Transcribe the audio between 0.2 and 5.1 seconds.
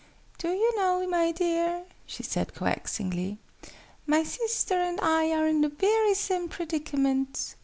"Do you know, my dear," she said coaxingly, "my sister and